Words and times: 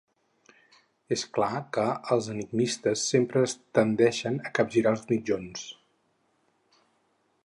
És 1.15 1.25
clar 1.35 1.59
que 1.77 1.83
els 2.15 2.29
enigmistes 2.35 3.03
sempre 3.11 3.43
tendeixen 3.81 4.41
a 4.47 4.53
capgirar 4.61 4.97
els 4.97 5.05
mitjons. 5.13 5.67